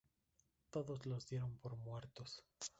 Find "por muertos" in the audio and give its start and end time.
1.59-2.43